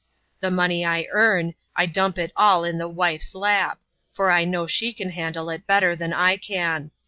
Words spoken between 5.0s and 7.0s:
handle it better than I can!